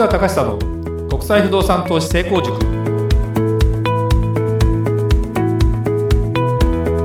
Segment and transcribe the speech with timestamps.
[0.00, 2.58] 川隆久の国際不動産投資成功塾。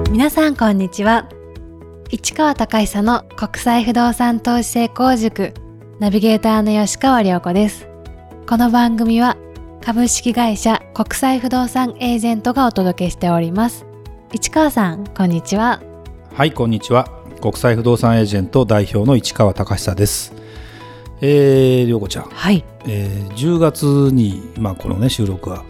[0.09, 1.27] 皆さんこんにちは。
[2.09, 5.53] 市川隆久の国際不動産投資成功塾
[5.99, 7.89] ナビゲーターの吉川良子です。
[8.47, 9.35] この番組は
[9.83, 13.85] 株式会社国際不動産エージェントがお届けしております。
[14.31, 15.81] 市川さんこんにちは。
[16.33, 17.09] はいこんにちは。
[17.41, 20.44] 国際不動産エージェント代表の市川隆久です
[21.21, 22.63] えー、りょうこちゃん、はい。
[22.87, 25.63] えー、10月に、まあ、このね収録が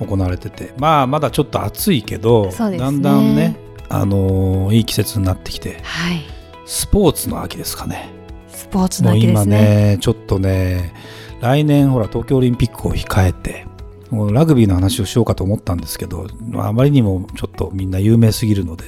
[0.00, 0.72] 行われてて。
[0.78, 2.78] まあまだちょっと暑いけど、ね。
[2.78, 3.56] だんだんね
[3.88, 5.80] あのーいい季節になってきて。
[5.82, 6.22] はい。
[6.66, 8.10] スポーツの秋ですかね。
[8.48, 9.94] スポーツの秋ですね。
[9.94, 10.92] ねちょっとね
[11.40, 13.66] 来年ほら東京オリンピックを控えて
[14.10, 18.84] ラグビーの話をしようかと思ったんですけど、まあ、あまりにもちょっとみんな有名すぎるので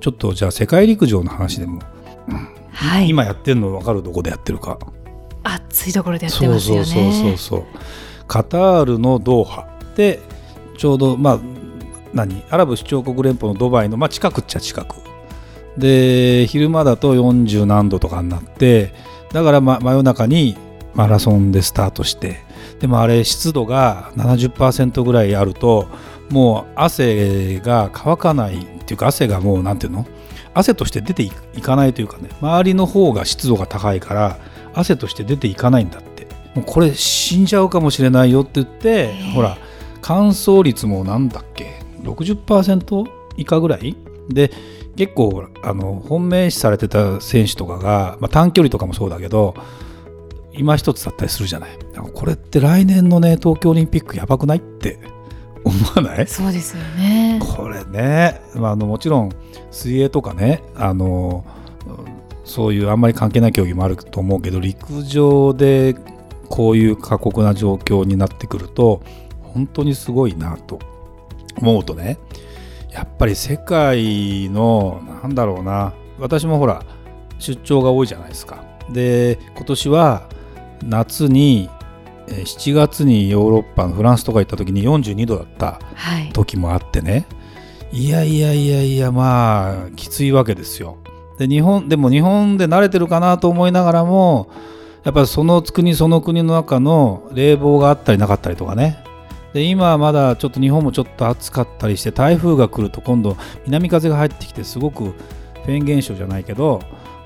[0.00, 1.80] ちょっとじゃあ世界陸上の話でも、
[2.72, 3.08] はい。
[3.08, 4.02] 今やってるの分かる？
[4.02, 4.78] どこでやってるか
[5.54, 7.12] 暑いところでやってますよそうそう。
[7.12, 7.64] そうそう
[8.26, 10.20] カタールのドーハで
[10.78, 10.98] ちょう。
[10.98, 11.40] どまあ
[12.12, 14.96] 何アラブ首長国連邦のドバイの、まあ、近くっちゃ近く
[15.76, 18.92] で昼間だと40何度とかになって
[19.32, 20.56] だから、ま、真夜中に
[20.94, 22.40] マラソンでスタートして
[22.80, 25.86] でもあれ湿度が70%ぐらいあると
[26.30, 30.06] もう汗が乾かないっていうか汗がもうなんていうの
[30.54, 32.08] 汗として出ていいかないという。
[32.08, 34.38] かね周りの方が湿度が高いから
[34.74, 36.10] 汗として出ていかないんだって。
[36.54, 39.56] もうこれ死んじゃうかもしれないよって言ってほら
[40.02, 43.04] 乾燥率もなんだっけ？60%
[43.36, 43.96] 以下ぐらい？
[44.28, 44.50] で
[44.96, 49.54] 結構あの本命視されてた選手とかが、まあ、短距離とかもそうだけど
[50.52, 51.70] 今一つだったりするじゃない？
[52.12, 54.98] これって来年のね東京オリンピックやばくないって
[55.64, 56.26] 思わない？
[56.26, 57.38] そうですよね。
[57.40, 59.30] これね、まあ、あのもちろん
[59.70, 61.59] 水泳とかねあのうん
[62.50, 65.94] そういうあんまり関係ない競技もあると思うけど陸上で
[66.48, 69.02] こういう過酷な状況になってくると
[69.42, 70.78] 本当にすごいなと。
[71.56, 72.16] 思うとね
[72.92, 75.92] やっぱり世界のなんだろうな。
[76.18, 76.82] 私もほら
[77.38, 78.64] 出張が多いじゃないですか。
[78.90, 80.28] で今年は
[80.82, 81.68] 夏に
[82.28, 86.30] えー7月にヨーロッパのフランスとか行った時に42度だったはい。
[86.32, 87.26] 時もあってね。
[87.92, 90.96] いやいやいやいやまあきついわけですよ
[91.40, 94.50] で日本でも日本で慣れてるかなと思いながらも
[95.04, 99.02] やっぱりその国その国の中の冷房があったりなかったりとかね。
[99.54, 106.82] で今はまだちょっと日本もちょっと暑かったりして台風が来ると今度南風が入ってきてすごくフェーン現象じゃないけど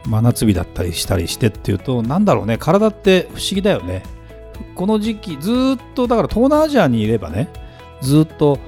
[0.07, 4.05] 真夏日だったりしたりしてっていうとなんだろうね体って不思議だよね。
[4.77, 7.49] この時期ずっとだから東南アジアにいればね
[8.01, 8.61] ずっと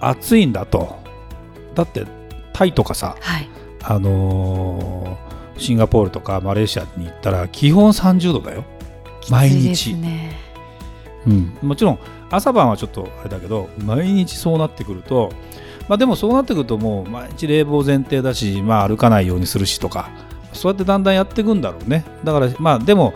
[0.00, 0.98] 暑いんだと。
[1.76, 2.04] だって
[2.52, 3.59] タイとかさはい。
[3.82, 5.30] あのー
[5.60, 8.64] シンガポールとかマレーシアに行ったら基本30度だよ。
[9.28, 10.36] 毎日すね。
[11.26, 11.98] うん、もちろん
[12.30, 15.30] 朝晩はちょっとあれだけど毎日そうなってくると
[15.86, 20.08] まあでもそうなってくるともう毎日冷房前提だし、まあ、歩かないようにするしとか
[20.54, 22.04] そうやってだんだんやっていくんだろうね。
[22.24, 23.12] だからまあでも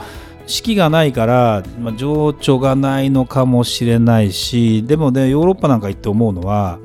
[0.47, 6.79] 四季がないから、まあ、情緒がないのかもしれないしでもねヨーロッパなんか行って思うのは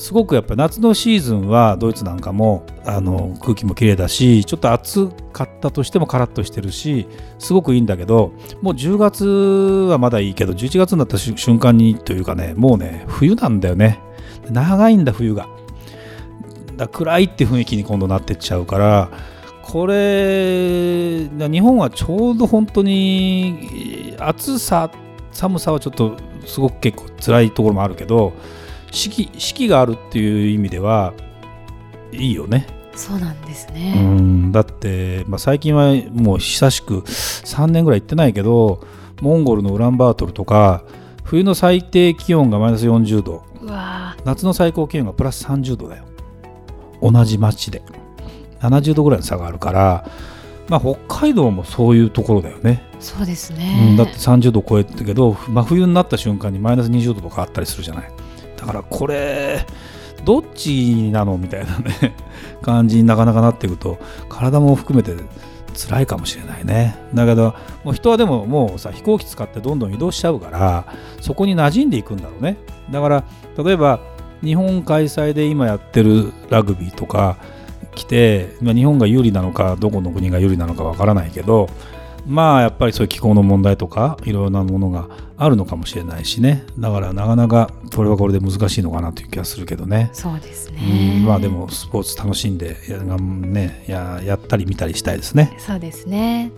[0.00, 7.06] すごくやっぱ夏のシーズンはドイツなんかもあの空気も綺麗だしちょっと暑かったとしてもカラッとしてるし
[7.38, 14.00] すごくいいんだけどもう10月はまだいいけど11月になった瞬間にというかねもうね冬なんだよね。
[14.50, 15.46] 長いんだ冬が。
[16.78, 19.10] だ暗いって雰囲気に今度なってっちゃうから
[19.62, 24.90] これ日本はちょうど本当に暑さ
[25.30, 26.16] 寒さはちょっと
[26.46, 28.32] すごく結構辛いところもあるけど
[28.90, 31.12] 四季四季があるっていう意味では
[32.12, 32.66] いいよね。
[32.94, 34.52] そうなんですうねん。
[34.52, 38.84] だって、まあ、最近はもう久しく3年ぐらい行ってないけど
[39.22, 40.84] モンゴルのウランバートルとか
[41.24, 43.44] 冬の最低気温がマイナス40度。
[44.24, 46.04] 夏の最高気温がプラス30度だよ。
[47.00, 47.82] 同じ街で。
[48.60, 50.10] 70度ぐらいの差があるから、
[50.68, 58.12] まあ、北海道もそういうところだよね、ーそうですうねん、だって30度超えてるけど真冬になった瞬間にマイナス20度とかあったりするじゃない
[58.60, 59.64] だからこれ
[60.24, 62.14] どっちなのみたいなね
[62.62, 63.98] 感じになかなかなっていくと
[64.28, 65.14] 体も含めて
[65.74, 66.96] 辛いかもしれないね。
[67.14, 67.54] だけど
[67.84, 70.84] もう人はでももうさ飛行機使ってどんどん移動しちゃうから
[71.20, 72.58] そこに馴染んでいくんだろうね。
[72.90, 73.24] だから
[73.56, 74.00] 例えば
[74.42, 77.36] 日本開催で今やってるラグビーとか
[77.94, 81.68] 来て、ま、日本が有利なのかどこの国が有利なのかわからないけど
[82.26, 86.64] まあやっぱりそういう気候の問題とかいろいろなものがあるのかもしれないしね。
[86.78, 90.10] だからなかなかこれはこれで難しいのかなという気がするけどね。
[90.12, 95.54] そうですうねんまあでもスポーツ楽しんでや,、ね、ややったり見たりしたいですね。
[95.58, 96.52] そうですね。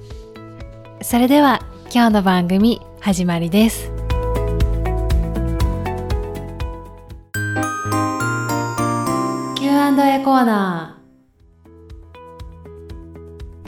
[1.01, 1.63] それでは
[1.95, 3.91] 今日の番組始まりです。
[9.57, 11.03] Q&A コーナー。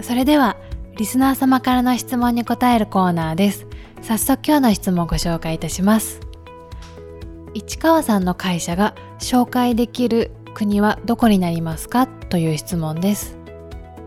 [0.03, 0.57] それでは
[0.97, 3.67] リスナー様からの質問に答えるコーナーです。
[4.01, 6.21] 早速今日の質問をご紹介いたします。
[7.53, 12.07] 市川さんの会社が紹介できる国はどこになりますか？
[12.07, 13.37] という質問です。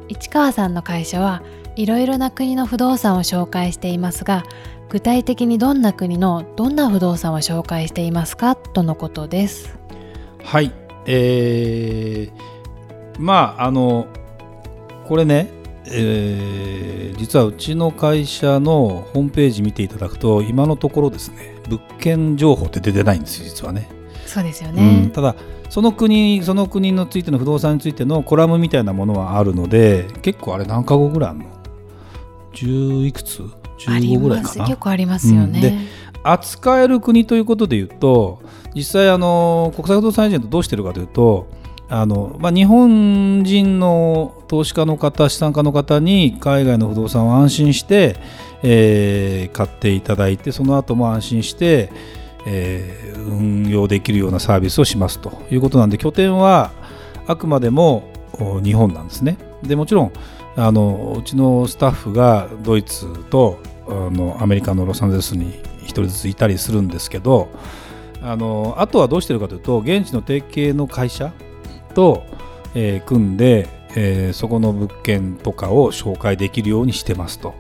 [0.08, 1.44] 市川さんの会社は
[1.76, 4.46] いろいろな国の不動産を紹介していますが
[4.88, 8.56] 具体的にどんな国のどんな不動産を紹介していますか？
[8.56, 9.78] とのことです。
[10.42, 10.72] はい。
[11.06, 14.08] えー、まああの
[15.06, 15.52] これね
[15.92, 23.90] えー、実はうちの会社のホームページ見ていただくと今のところですね物件情報って出てないんですよ実はね。
[24.26, 25.36] そうですよね、うん、ただ
[25.70, 31.46] その国その国についての不動産についてのコラムみたいなものはあるので結構あれ何カ国ぐらいあるの
[32.54, 33.44] ？10いくつ
[33.80, 34.66] ？15ぐらいかな？
[34.66, 35.74] 結構ありますよね、うん、で
[36.24, 38.42] 扱える国ということでいうと
[38.76, 41.48] 実際あの国際不動産エージェントどうしてるかというと
[41.90, 48.18] あのまあ、日本人の投資家の方資産家の方に海外の不動産を安心して、
[48.62, 51.90] えー、買っていただいてその後も安心して、
[52.46, 56.72] えー、運用できるようなサービスをしますということなんで拠点は
[57.26, 58.04] あくまでも
[58.64, 59.38] 日本なんですね。
[59.64, 60.14] でもちろん
[60.58, 67.48] あのうちのスタッフがドイツとあのアメリカのロサンゼルスに1人ずついたりするんですけど
[68.22, 71.32] あのあとはどうしてるかというと現地の提携の会社
[71.98, 72.24] と、
[72.76, 77.56] えー、組んで、えー、そこの物件とかを紹介できるようにしてますと。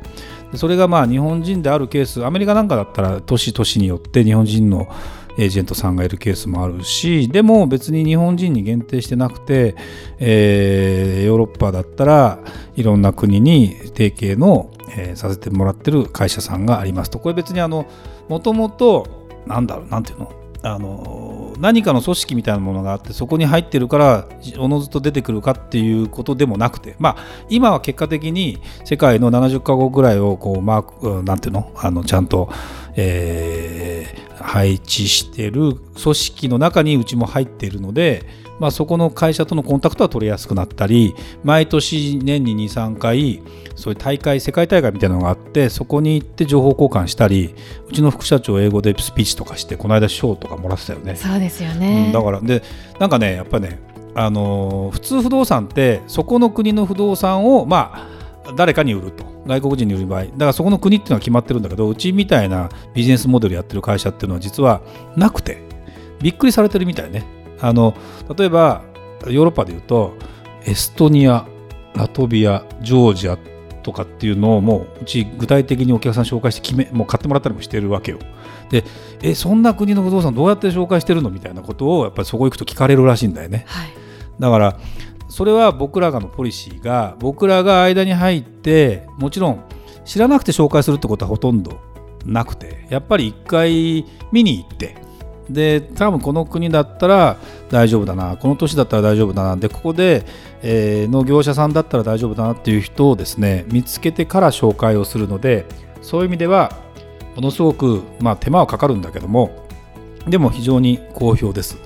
[0.53, 4.87] それがまあ日本人であるケースアメリカなんかだったら都市都市によって日本人の
[5.39, 9.75] エージェントさんがいるケースもあるしでも別に日本人に限定してなくて、
[10.19, 12.39] えー、ヨーロッパだったら
[12.75, 17.85] いろんな国に提携の、えー、させてもらってる会社さんがありますとこれ別にあの
[18.29, 19.05] もともと
[19.45, 20.31] なんだろうなんていうの？
[20.63, 24.27] あの何かの組織みたいなものがあってそこに入ってるから
[24.57, 27.17] おのずと出てくるかっていうことでもなくて、まあ、
[27.49, 31.71] 今は結果的に世界の70か国ぐらいをこうマークなんていうの？
[31.75, 32.49] あのちゃんと、
[32.95, 41.13] えー、配置してる組織の中にうちも入っているのでまあ、そこの会社とのコンタクトは取りやすくなったり
[41.43, 43.43] 毎年年に23回
[43.75, 47.53] そういう大会世界大会みたいなのがあってそこに行って情報交換したり
[47.87, 51.15] うちの副社長英語でスピーチとかしてこの間賞とかもらってたよね。
[51.15, 52.63] そうですよね、うん、だからで
[52.99, 53.79] なんかねやっぱね
[54.15, 58.16] あのー、普通不動産ってそこの国の不動産をまあ
[58.55, 59.25] 誰かに売ると。
[59.45, 60.23] 外国人に売る場合。
[60.25, 64.81] だからそこの国っていうのは決まってるんだけどうちみたいなビジネスモデルやってる会社っていうのは実は
[65.15, 65.65] なくて。
[66.19, 67.23] びっくりされてるみたいね。
[67.61, 67.93] あの
[68.35, 68.81] 例えば
[69.27, 70.15] ヨーロッパでいうと
[70.65, 71.45] エストニア
[71.93, 73.37] ラトビアジョージア
[73.83, 78.19] とかっていうのをもううち具体的にお客さん紹介して決めもう買ってもらったりもしてるわけよ。
[78.71, 78.83] で
[79.21, 81.29] えそんな国の不動産どうやって紹介してるの？
[81.29, 83.65] みたいなことをやっぱりそこ行くと聞かれるらしいんだよね。
[83.67, 83.89] はい、
[84.39, 84.79] だから
[85.37, 89.63] それは僕らがのポリシーが僕らが間に入ってもちろん
[90.03, 91.79] 知らなくて紹介するってことはほとんど
[92.25, 94.97] なくてやっぱり一回見に行って
[95.47, 97.37] で多分この国だったら
[97.69, 100.25] 大丈夫だなこの年だったら大丈夫だなでここで、
[100.63, 105.67] えー、農業者さんだったら大丈夫だなっていう人をですね見つけてから紹介をするので
[106.01, 106.71] そういう意味では
[107.35, 109.51] ものすごく、まあ、手間はかかるんだけども
[110.27, 111.77] でも非常に好評です。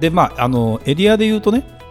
[0.00, 1.81] でまああのエリアで言うとね、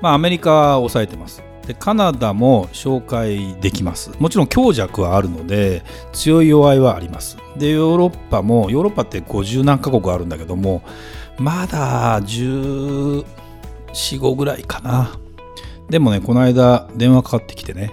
[0.00, 1.42] まあ、アメリカは抑えてます。
[1.66, 4.10] でカナダも紹介できます。
[4.18, 7.36] もちろん強弱はあるので強い弱いはあります。
[7.56, 10.82] でヨーロッパもヨーロッパって50何カ国あるんだけども
[11.38, 15.16] まだ1415ぐらいかな。
[15.88, 17.92] でもねこの間電話かかってきてね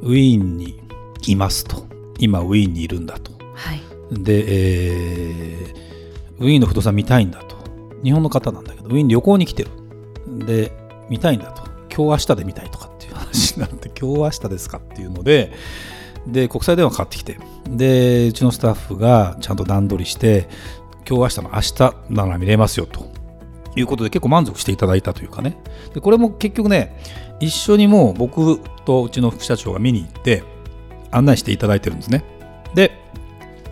[0.00, 0.80] ウィーンに
[1.26, 1.86] いますと。
[2.18, 3.80] 今ウィーンにいるんだと、はい、
[4.12, 7.56] で、えー、ウィーンの不動産見たいんだと。
[8.02, 9.70] 日本の方なんだけどウィーン旅行に来てる。
[10.46, 10.72] で
[11.08, 11.72] 見たいんだと。
[11.94, 15.52] 今日明日で見たいとかっていう話になって 今日明日ですかっていうので
[16.26, 20.48] で国際電話かかってきてでうちのスタッフがちゃんと段取りして
[21.06, 23.12] 今日明日の明日なら見れますよと。
[23.74, 25.56] いうことで結構満足していただいたというかね。
[25.94, 27.00] でこれも結局ね
[27.40, 30.42] 一緒にもう僕とうちの副社長が見に行って
[31.10, 32.22] 案内していただいてるんですね。
[32.74, 32.92] で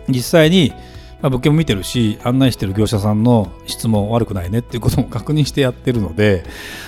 [0.09, 0.73] 実際に
[1.21, 6.43] まあ、物件も見てるし案内してる業者さんの質問悪くないねっていうことも 確認してやってるので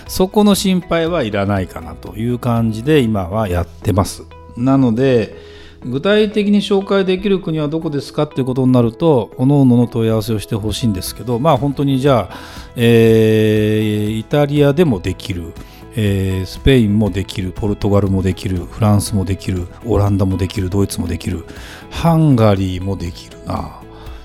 [0.08, 4.24] そこの心配はいらないかなという感じで今はやってます。
[4.58, 5.54] なので
[5.86, 12.38] 具体的に紹介できる国はどこですかっていうことになると各々の問い合わせをしてほしいんですけどまあ本当にじゃあ、
[12.78, 15.54] えー、イタリアでもできる
[15.96, 21.46] えースペインもできるポルトガルもできるフランスもできるオランダもできるドイツもできる
[21.92, 23.83] ハンガリーもできるな。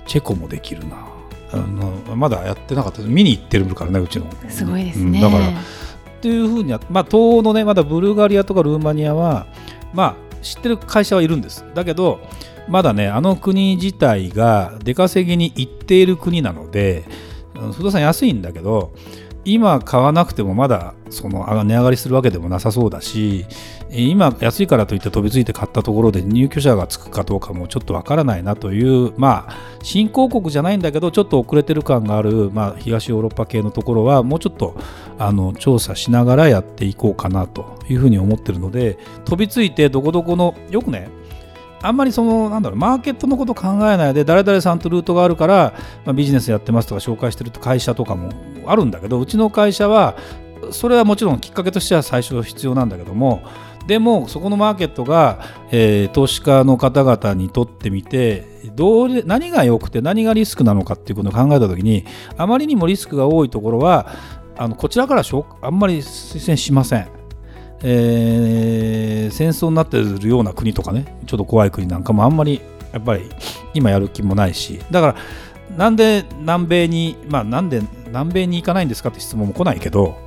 [0.09, 1.07] チェコもできるな。
[1.51, 3.03] あのまだやってなかった。
[3.03, 4.27] 見に行ってるからねうちの。
[4.49, 5.05] すごいですね。
[5.05, 5.49] うんだから。
[5.51, 9.47] っていうふうにやまあ、東欧のねまだブルガリアとかルーマニアは、
[9.95, 11.65] まあ、知ってる会社はいるんです。
[11.75, 12.21] だけど
[12.69, 17.05] まだねあの国自体が出稼ぎに行っている国なので
[17.55, 18.93] うん不動産安いんだけど
[19.49, 23.47] 今買わなくてもまだその値上がりするわけでもなさそうだし
[23.91, 34.77] 今安いからといって飛びついて買ったところで入居者がつくかどうかもちょっとわからないなというまあ新興国じゃないんだけどちょっと遅れてる感がある、まあ、東ヨーロッパ系のところはもうちょっと
[35.19, 41.09] あの調査しながらやっていこうかなというふうに思ってるので飛びついてどこどこのよくね
[41.83, 48.33] あんまりそのなんだろうマーケットのこと考えないで誰々さんとルートがあるから、まあ、ビジネスやってますとか紹介してる会社とかも
[48.67, 50.17] あるんだけどうちの会社は
[50.73, 53.43] それはもちろんきっかけとしては最初必要なんだけども
[53.87, 58.45] でもそこのマーケットが、えー投資家の方々にとってみて
[58.75, 62.05] どうで何が良くて何がリスクなのかっていうことを考えた時に
[62.37, 64.13] あまりにもリスクが多いところは
[64.59, 65.23] あのこちらから
[65.63, 67.09] あんまり推薦しません。
[67.83, 72.61] えー戦争になってるような国とかねちょっと怖い国なんかもあんまり
[72.93, 73.23] やっぱり
[73.73, 75.15] 今やる気もないしだか
[75.69, 80.19] らなんで南米にまあなんで南米に行かないんですかって質問も来ないけど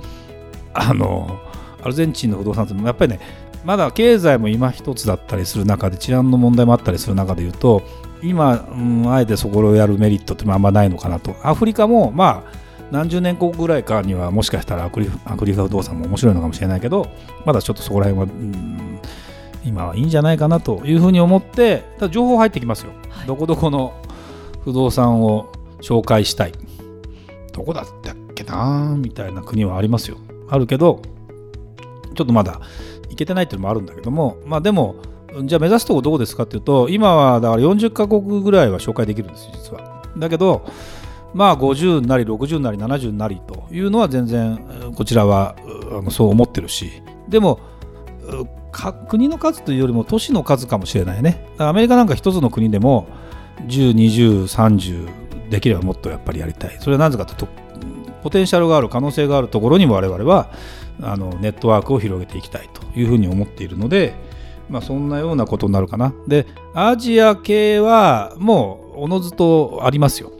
[0.73, 1.41] あの
[1.83, 3.19] アルゼンチンの不動産ってやっぱりね
[3.65, 7.83] まだ経済も今一つだったりする中で治安の問題もあったりする中で言うと
[8.23, 11.35] 今、うん、あえてそこをやるメリットってあんまないのかなと。
[11.43, 17.07] アフリカもまあ何十年後ぐらいかにはもしかしたらアフリアフリカ不動産も面白いのかもしれないけど
[17.45, 19.00] まだちょっとそこら辺は、うん
[19.63, 23.27] 今はいいんじゃないかなというふうに思ってただ情報入ってきますよ、はい。
[23.27, 23.93] どこどこの
[24.63, 26.53] 不動産を紹介したい。
[27.53, 30.17] どこだったっけなみたいな国はありますよ。
[30.50, 31.01] あるけど
[32.15, 32.60] ちょっとまだ
[33.10, 34.95] 行けてないっていうのもあるんだけどもまあでも
[35.43, 40.03] じゃあ目指すとこどこですかっていうと今はだから40カ国ぐらいは紹介できるんですよ実は。
[40.17, 40.65] だけど
[41.33, 45.55] まあ50なり60なり70なりというのは全然こちらは
[46.09, 47.59] そう思ってるしでも
[49.07, 51.45] 国の数というよりも都市の数かもしれないね。
[51.57, 53.07] アメリカなんか一つの国でも
[53.67, 56.77] 102030できればもっとやっぱりやりたい。
[56.79, 57.47] それはなぜかというと
[58.23, 60.51] ポテンシャルがある可能性があるところにも我々は
[61.01, 64.13] あのネットワークを広げていきたいというふうに思っているので、
[64.69, 66.13] まあ、そんなようなことになるかな。
[66.27, 70.31] でアジア系はもうおのずとありますよ。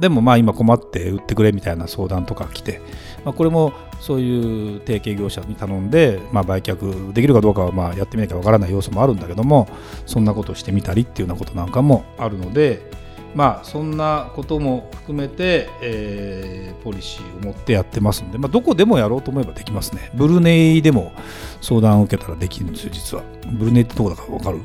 [0.00, 2.80] でもまあ今困って売ってくれみたいな相談とか来て、
[3.24, 9.68] まあ、これもそういう提携業者に頼んで、まあ、売却できるかどうかはまあやってみなきゃわからない要素もあるんだけども
[10.06, 12.90] そんなことをしてみたりっていうようなことなんかもあるので
[13.34, 20.10] まあそんなことも含めて、えーポリシーを持ってやってますんで、まあ、どこでもやろうと思えばできますね。
[20.14, 21.12] ブルネイでも
[21.60, 23.22] 相談を受けたらできるんですよ実は。
[23.52, 24.58] ブルネイってどこだかわかる？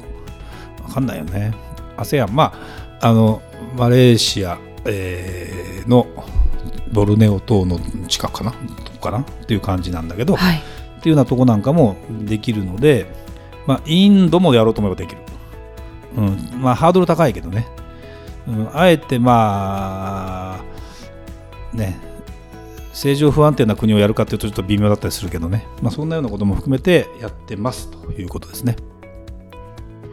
[0.84, 1.54] わかんないよね。
[1.98, 2.54] ASEAN ま
[3.00, 3.44] ああの
[3.78, 6.08] マレーシア、えーの
[6.92, 8.52] ボルネオ島の近くかな？
[8.52, 8.58] ど
[8.94, 9.20] こかな？
[9.20, 10.58] っていう感じなんだけど、はい。
[10.58, 13.06] っていうようなとこなんかもできるので、
[13.66, 15.22] まあ、インドもやろうと思えばできる。
[16.18, 17.68] うん、まあ、ハードル高いけどね。
[18.48, 20.60] うん、あえてま
[21.74, 22.00] あ、ね、
[22.90, 25.68] 政情不安定な国をやるかというとちょっと微妙だったりするけどね。
[25.82, 28.76] まあ、そんなようなことも含めてやってますということですね。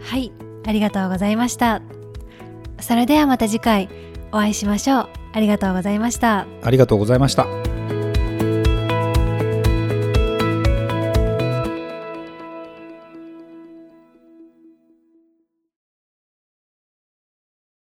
[0.03, 0.33] はい。
[0.67, 1.81] ありがとうございました。
[2.81, 3.89] それではまた次回
[4.35, 5.09] お会いしましょう。
[5.33, 6.49] ありがとうございました。
[6.63, 7.64] ありがとうございました。